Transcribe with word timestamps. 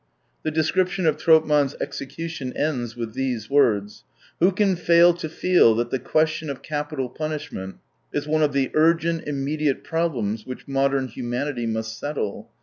The 0.41 0.49
description 0.49 1.05
of 1.05 1.15
Tropman's 1.17 1.75
execution 1.79 2.57
ends 2.57 2.95
with 2.97 3.13
these 3.13 3.51
words:" 3.51 4.03
Who 4.39 4.51
can 4.51 4.75
fail 4.75 5.13
to 5.13 5.29
feel 5.29 5.75
that 5.75 5.91
the 5.91 5.99
question 5.99 6.49
of 6.49 6.63
capital 6.63 7.07
punishment 7.07 7.75
is 8.11 8.27
one 8.27 8.41
of 8.41 8.51
the 8.51 8.71
urgent, 8.73 9.27
immediate 9.27 9.83
problems 9.83 10.43
which 10.43 10.67
modern 10.67 11.07
humanity 11.07 11.67
must 11.67 11.99
settle 11.99 12.49